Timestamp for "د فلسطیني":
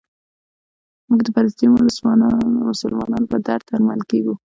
1.23-1.73